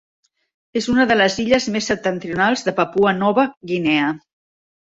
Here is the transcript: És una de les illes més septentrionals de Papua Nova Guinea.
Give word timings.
És 0.79 0.87
una 0.93 1.05
de 1.11 1.17
les 1.19 1.35
illes 1.43 1.67
més 1.75 1.91
septentrionals 1.93 2.67
de 2.69 2.75
Papua 2.81 3.15
Nova 3.21 3.47
Guinea. 3.73 4.13